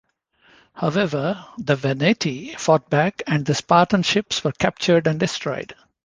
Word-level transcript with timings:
However, 0.73 1.45
the 1.59 1.75
Veneti 1.75 2.57
fought 2.59 2.89
back 2.89 3.21
and 3.27 3.45
the 3.45 3.53
Spartan 3.53 4.01
ships 4.01 4.43
were 4.43 4.51
captured 4.51 5.05
and 5.05 5.19
destroyed. 5.19 5.75